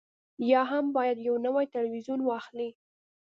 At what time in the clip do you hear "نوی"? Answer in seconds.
1.45-1.65